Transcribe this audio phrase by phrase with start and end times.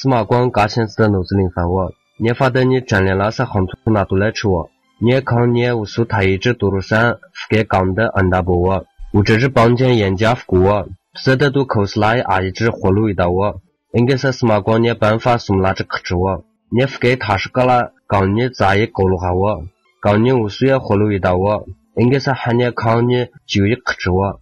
[0.00, 4.70] 司马光嘎心思的脑子里烦我，你发的你真的拿啥红土拿都来吃我？
[5.00, 7.18] 你看你无数他一直多噜山，覆
[7.56, 13.60] 盖刚的安大伯我，我这是帮见严家服我，舍得都口是拉阿一只活路一道我，
[13.92, 19.64] 应该是司马光你办法送拉只克制我，你覆盖他是个啦，刚你咋也勾了下我，
[20.00, 24.38] 刚你无数也活路一道我，应该是喊你看你就一克制我。